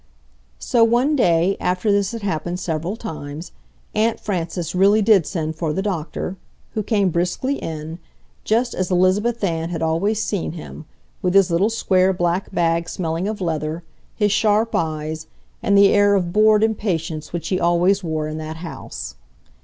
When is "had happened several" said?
2.11-2.95